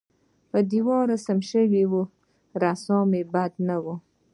پر 0.49 0.61
دېوال 0.69 1.03
رسم 1.13 1.39
شوې 1.49 1.83
رسامۍ 2.61 3.23
بدې 3.33 3.61
نه 3.67 3.77
وې. 3.83 3.95